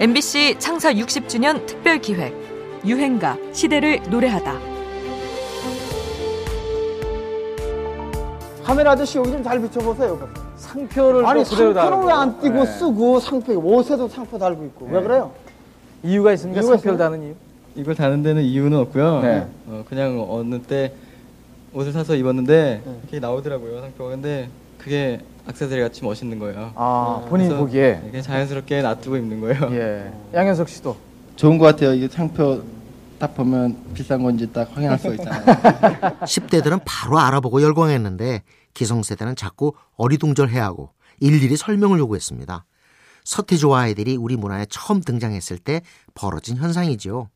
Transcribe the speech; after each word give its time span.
MBC 0.00 0.56
창사 0.58 0.94
60주년 0.94 1.66
특별 1.66 1.98
기획 1.98 2.34
유행가 2.86 3.36
시대를 3.52 4.00
노래하다. 4.08 4.58
카메라 8.64 8.92
아저씨 8.92 9.18
여기 9.18 9.30
좀 9.30 9.42
잘 9.42 9.60
비춰보세요. 9.60 10.18
상표를 10.56 11.26
아니 11.26 11.44
또 11.44 11.50
그대로 11.50 11.74
상표는 11.74 11.90
달고. 11.90 12.06
왜안 12.06 12.40
띄고 12.40 12.64
네. 12.64 12.66
쓰고 12.66 13.20
상표 13.20 13.52
옷에도 13.58 14.08
상표 14.08 14.38
달고 14.38 14.64
있고 14.64 14.86
왜 14.86 15.00
네. 15.00 15.02
그래요? 15.06 15.32
이유가 16.02 16.32
있습니까? 16.32 16.60
이유가 16.62 16.76
상표를 16.76 16.94
있어요? 16.96 17.10
다는 17.10 17.26
이유? 17.26 17.34
이걸 17.76 17.94
다는 17.94 18.22
데는 18.22 18.42
이유는 18.42 18.78
없고요. 18.78 19.20
네. 19.20 19.46
어, 19.66 19.84
그냥 19.86 20.24
어느 20.30 20.62
때 20.62 20.94
옷을 21.74 21.92
사서 21.92 22.14
입었는데 22.14 22.82
네. 22.84 22.98
이렇게 23.02 23.20
나오더라고요 23.20 23.82
상표가. 23.82 24.10
근데 24.10 24.48
그게 24.80 25.20
악세사리 25.46 25.80
같이 25.80 26.02
멋있는 26.02 26.38
거예요. 26.38 26.72
아, 26.74 27.26
그래서 27.30 27.56
보기에. 27.56 28.00
그냥 28.02 28.22
자연스럽게 28.22 28.82
놔두고 28.82 29.16
입는 29.16 29.40
거예요. 29.40 29.68
예. 29.72 30.12
양현석 30.34 30.68
씨도. 30.68 30.96
좋은 31.36 31.58
것 31.58 31.66
같아요. 31.66 31.92
이게 31.92 32.08
상표 32.08 32.62
딱 33.18 33.34
보면 33.34 33.92
비싼 33.92 34.22
건지 34.22 34.50
딱 34.50 34.70
확인할 34.74 34.98
수가 34.98 35.14
있잖아요. 35.14 35.44
10대들은 36.24 36.80
바로 36.84 37.18
알아보고 37.18 37.62
열광했는데 37.62 38.42
기성세대는 38.72 39.36
자꾸 39.36 39.74
어리둥절해야 39.96 40.64
하고 40.64 40.92
일일이 41.18 41.56
설명을 41.56 41.98
요구했습니다. 41.98 42.64
서태지와 43.24 43.80
아이들이 43.80 44.16
우리 44.16 44.36
문화에 44.36 44.64
처음 44.70 45.02
등장했을 45.02 45.58
때 45.58 45.82
벌어진 46.14 46.56
현상이지요. 46.56 47.28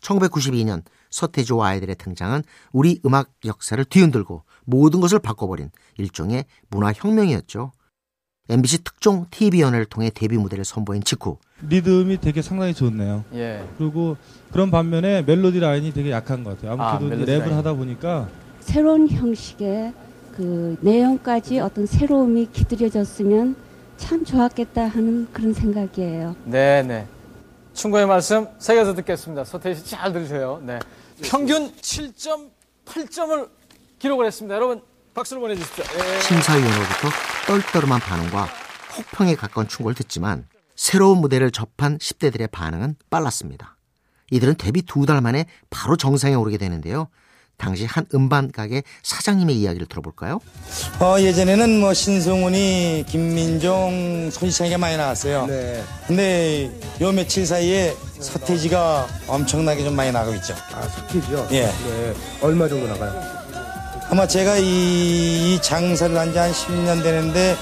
1992년 0.00 0.82
서태지와 1.12 1.68
아이들의 1.68 1.94
등장은 1.96 2.42
우리 2.72 3.00
음악 3.06 3.30
역사를 3.44 3.82
뒤흔들고 3.84 4.42
모든 4.64 5.00
것을 5.00 5.20
바꿔버린 5.20 5.70
일종의 5.98 6.46
문화혁명이었죠. 6.70 7.70
MBC 8.48 8.82
특종 8.82 9.26
TV연애를 9.30 9.86
통해 9.86 10.10
데뷔 10.12 10.36
무대를 10.36 10.64
선보인 10.64 11.04
직후 11.04 11.38
리듬이 11.68 12.20
되게 12.20 12.42
상당히 12.42 12.74
좋네요. 12.74 13.24
예. 13.34 13.64
그리고 13.78 14.16
그런 14.50 14.72
반면에 14.72 15.22
멜로디 15.22 15.60
라인이 15.60 15.92
되게 15.92 16.10
약한 16.10 16.42
것 16.42 16.56
같아요. 16.56 16.80
아, 16.80 16.94
아무래도 16.96 17.24
멜로디 17.24 17.30
랩을 17.30 17.40
라인. 17.40 17.52
하다 17.58 17.74
보니까 17.74 18.28
새로운 18.60 19.08
형식의 19.08 19.92
그 20.34 20.76
내용까지 20.80 21.60
어떤 21.60 21.86
새로움이 21.86 22.48
기들여졌으면 22.52 23.54
참 23.96 24.24
좋았겠다 24.24 24.88
하는 24.88 25.28
그런 25.32 25.52
생각이에요. 25.52 26.34
네, 26.44 26.82
네. 26.82 27.06
충고의 27.74 28.06
말씀 28.06 28.46
새겨서 28.58 28.94
듣겠습니다. 28.94 29.44
서태지 29.44 29.84
씨잘 29.84 30.12
들으세요. 30.12 30.60
네. 30.64 30.78
평균 31.22 31.72
7.8점을 31.76 33.50
기록을 33.98 34.26
했습니다. 34.26 34.54
여러분 34.54 34.82
박수를 35.14 35.40
보내주십시오. 35.40 35.84
예. 35.98 36.20
심사위원으로부터 36.22 37.08
떨떠름한 37.46 38.00
반응과 38.00 38.48
혹평에 38.96 39.34
가까운 39.36 39.68
충고를 39.68 39.94
듣지만 39.94 40.46
새로운 40.74 41.18
무대를 41.18 41.50
접한 41.50 41.98
10대들의 41.98 42.50
반응은 42.50 42.96
빨랐습니다. 43.10 43.76
이들은 44.30 44.54
데뷔 44.56 44.82
두 44.82 45.04
달 45.04 45.20
만에 45.20 45.46
바로 45.68 45.96
정상에 45.96 46.34
오르게 46.34 46.56
되는데요. 46.56 47.08
당시 47.62 47.84
한 47.86 48.04
음반 48.12 48.50
가게 48.50 48.82
사장님의 49.04 49.54
이야기를 49.56 49.86
들어볼까요? 49.86 50.40
어, 50.98 51.16
예전에는 51.20 51.78
뭐 51.78 51.94
신승훈이, 51.94 53.04
김민종, 53.08 54.30
손희창이가 54.32 54.78
많이 54.78 54.96
나왔어요. 54.96 55.46
네. 55.46 55.84
근데 56.08 56.70
요 57.00 57.12
며칠 57.12 57.46
사이에 57.46 57.94
서태지가 58.18 59.06
엄청나게 59.28 59.84
좀 59.84 59.94
많이 59.94 60.10
나가고 60.10 60.34
있죠. 60.36 60.54
아, 60.74 60.82
석기죠? 60.82 61.46
예. 61.52 61.66
네. 61.66 62.14
얼마 62.40 62.66
정도 62.68 62.88
나가요? 62.88 63.22
아마 64.10 64.26
제가 64.26 64.56
이, 64.58 65.54
이 65.54 65.58
장사를 65.62 66.18
한 66.18 66.32
지 66.32 66.38
한 66.38 66.50
10년 66.52 67.00
되는데 67.04 67.56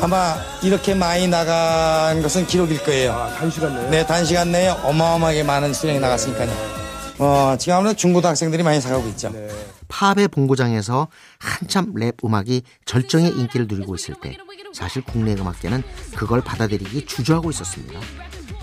아마 0.00 0.36
이렇게 0.60 0.92
많이 0.92 1.28
나간 1.28 2.20
것은 2.20 2.48
기록일 2.48 2.82
거예요. 2.82 3.12
아, 3.12 3.28
단시간 3.36 3.74
내에? 3.76 3.90
네, 3.90 4.06
단시간 4.06 4.50
내에 4.50 4.70
어마어마하게 4.70 5.44
많은 5.44 5.72
수량이 5.72 6.00
나갔으니까요. 6.00 6.73
어, 7.18 7.56
지금 7.58 7.74
아무래도 7.78 7.96
중고등학생들이 7.96 8.62
많이 8.62 8.80
사가고 8.80 9.06
있죠. 9.08 9.30
네. 9.30 9.48
팝의 9.88 10.28
본고장에서 10.28 11.08
한참 11.38 11.92
랩 11.94 12.16
음악이 12.24 12.62
절정의 12.84 13.30
인기를 13.30 13.66
누리고 13.68 13.94
있을 13.94 14.14
때 14.20 14.36
사실 14.72 15.02
국내 15.02 15.32
음악계는 15.34 15.82
그걸 16.16 16.40
받아들이기 16.40 17.06
주저하고 17.06 17.50
있었습니다. 17.50 18.00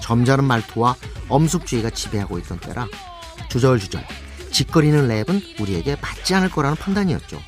점잖은 0.01 0.43
말투와 0.43 0.95
엄숙주의가 1.29 1.91
지배하고 1.91 2.37
있던 2.39 2.59
때라 2.59 2.87
주절주절 3.49 4.05
짓거리는 4.51 5.07
랩은 5.07 5.61
우리에게 5.61 5.95
맞지 6.01 6.33
않을 6.35 6.49
거라는 6.49 6.75
판단이었죠. 6.75 7.39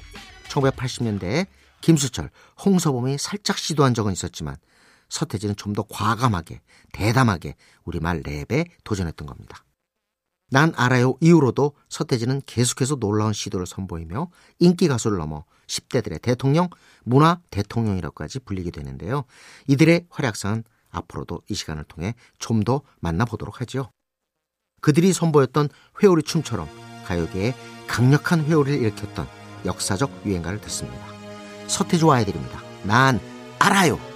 1980년대에 0.48 1.48
김수철, 1.82 2.30
홍서범이 2.64 3.18
살짝 3.18 3.58
시도한 3.58 3.94
적은 3.94 4.14
있었지만 4.14 4.56
서태지는 5.10 5.56
좀 5.58 5.74
더 5.74 5.84
과감하게 5.90 6.62
대담하게 6.94 7.56
우리말 7.84 8.22
랩에 8.24 8.68
도전했던 8.84 9.28
겁니다. 9.28 9.64
난 10.54 10.72
알아요 10.76 11.16
이후로도 11.20 11.74
서태지는 11.90 12.44
계속해서 12.46 12.98
놀라운 12.98 13.34
시도를 13.34 13.66
선보이며 13.66 14.30
인기 14.60 14.88
가수를 14.88 15.18
넘어 15.18 15.46
10대들의 15.66 16.22
대통령, 16.22 16.70
문화 17.04 17.40
대통령이라고까지 17.50 18.38
불리게 18.42 18.70
되는데요. 18.70 19.24
이들의 19.68 20.06
활약상은 20.12 20.64
앞으로도 20.92 21.42
이 21.50 21.56
시간을 21.56 21.86
통해 21.86 22.14
좀 22.38 22.64
더 22.64 22.82
만나보도록 23.00 23.62
하죠. 23.62 23.90
그들이 24.80 25.12
선보였던 25.12 25.70
회오리 26.04 26.22
춤처럼 26.22 26.70
가요계에 27.06 27.56
강력한 27.88 28.46
회오리를 28.46 28.80
일으켰던 28.80 29.28
역사적 29.66 30.22
유행가를 30.24 30.62
듣습니다. 30.62 31.04
서태지와 31.66 32.18
아이들입니다. 32.18 32.62
난 32.84 33.20
알아요. 33.58 34.13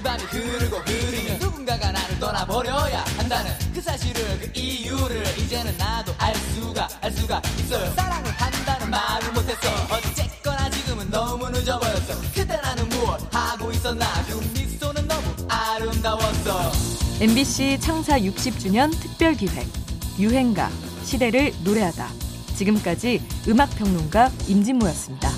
알아요 0.00 0.02
이 0.02 0.02
밤이 0.02 0.22
흐르고 0.22 0.76
흐르면 0.78 1.38
누군가가 1.38 1.92
나를 1.92 2.18
떠나버려야 2.18 3.04
한다는 3.18 3.52
그 3.74 3.80
사실을 3.80 4.22
그 4.40 4.50
이유를 4.58 5.38
이제는 5.38 5.76
나도 5.76 6.14
알 6.18 6.34
수가 6.34 6.88
알 7.02 7.12
수가 7.12 7.42
있어요 7.58 7.92
사랑을 7.94 8.30
한다는 8.30 8.90
말을 8.90 9.32
못했어 9.32 9.68
어쨌거나 9.90 10.70
지금은 10.70 11.10
너무 11.10 11.48
늦어버렸어 11.50 12.20
그때 12.34 12.56
나는 12.56 12.88
무엇 12.88 13.34
하고 13.34 13.70
있었나 13.70 14.06
그 14.24 14.34
미소는 14.58 15.06
너무 15.06 15.22
아름다웠어 15.48 16.72
MBC 17.20 17.78
창사 17.80 18.18
60주년 18.18 18.90
특별 18.98 19.34
기획 19.34 19.66
유행가 20.18 20.70
시대를 21.04 21.52
노래하다. 21.64 22.08
지금까지 22.56 23.22
음악 23.48 23.70
평론가 23.76 24.30
임진모였습니다. 24.48 25.30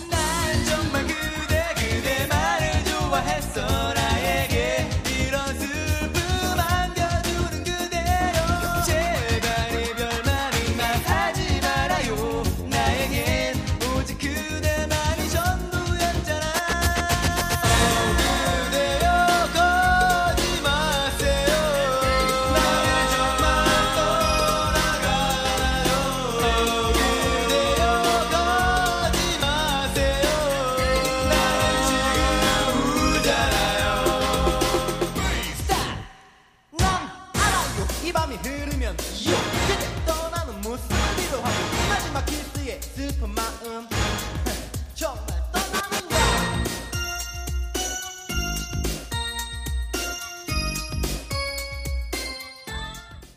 밤이 38.13 38.37
흐르면 38.37 38.97
그대 38.97 40.05
떠나는 40.07 40.61
모습을 40.61 40.97
필요하고 41.17 41.89
마지막 41.89 42.27
키스의 42.27 42.81
슬픈 42.95 43.35
마음. 43.35 43.92